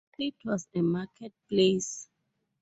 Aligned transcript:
It 0.17 0.33
was 0.45 0.67
a 0.73 0.81
market 0.81 1.31
place. 1.47 2.09